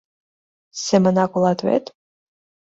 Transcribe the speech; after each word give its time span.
—Семонак 0.83 1.31
улат 1.37 1.59
вет? 1.67 1.85